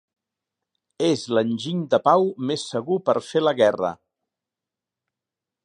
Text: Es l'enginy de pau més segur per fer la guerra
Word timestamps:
Es 1.07 1.25
l'enginy 1.37 1.83
de 1.91 1.99
pau 2.07 2.25
més 2.53 2.65
segur 2.71 2.99
per 3.11 3.15
fer 3.29 3.45
la 3.45 3.55
guerra 3.61 3.93